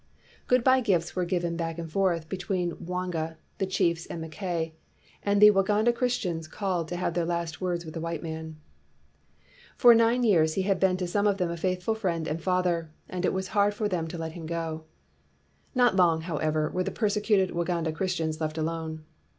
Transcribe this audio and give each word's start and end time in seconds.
Good 0.47 0.63
by 0.63 0.81
gifts 0.81 1.15
were 1.15 1.25
given 1.25 1.55
back 1.55 1.77
and 1.77 1.87
forth 1.87 2.27
255 2.27 2.29
WHITE 2.31 2.49
MAN 2.49 2.73
OF 2.73 2.89
WORK 2.89 3.11
between 3.19 3.21
Mwanga, 3.21 3.37
the 3.59 3.65
chiefs, 3.67 4.07
and 4.07 4.19
Mackay; 4.19 4.73
and 5.21 5.39
the 5.39 5.51
Waganda 5.51 5.93
Christians 5.93 6.47
called 6.47 6.87
to 6.87 6.95
have 6.95 7.13
their 7.13 7.23
last 7.23 7.61
words 7.61 7.85
with 7.85 7.93
the 7.93 7.99
white 8.01 8.23
man. 8.23 8.59
For 9.77 9.93
nine 9.93 10.23
years 10.23 10.55
he 10.55 10.63
had 10.63 10.79
been 10.79 10.97
to 10.97 11.05
some 11.05 11.27
of 11.27 11.37
them 11.37 11.51
a 11.51 11.55
faithful 11.55 11.93
friend 11.93 12.27
and 12.27 12.41
father, 12.41 12.89
and 13.07 13.25
it 13.25 13.31
was 13.31 13.49
hard 13.49 13.75
for 13.75 13.87
them 13.87 14.07
to 14.07 14.17
let 14.17 14.31
him 14.31 14.47
go. 14.47 14.85
Not 15.75 15.95
long, 15.95 16.21
however, 16.21 16.71
were 16.71 16.83
the 16.83 16.89
persecuted 16.89 17.51
Waganda 17.51 17.93
Christians 17.93 18.41
left 18.41 18.57
alone. 18.57 19.03